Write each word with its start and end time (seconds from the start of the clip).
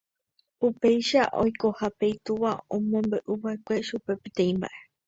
Upéicha 0.67 1.21
oikohápe 1.41 2.05
itúva 2.15 2.51
omombe'uva'ekue 2.75 3.77
chupe 3.87 4.11
peteĩ 4.21 4.51
mba'e. 4.57 4.79